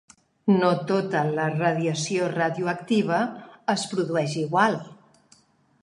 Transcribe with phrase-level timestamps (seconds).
[0.53, 3.21] No tota la radiació radioactiva
[3.77, 4.81] es produeix igual.